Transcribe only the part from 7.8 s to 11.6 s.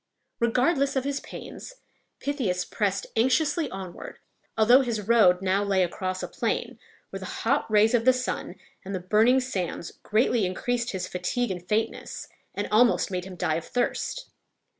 of the sun and the burning sands greatly increased his fatigue